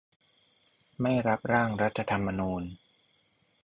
[1.01, 2.63] ไม่รับร่างรัฐธรรมนูญ